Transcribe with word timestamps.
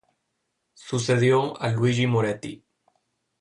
Sucedió 0.73 1.61
a 1.61 1.69
Luigi 1.71 2.07
Moretti. 2.07 2.65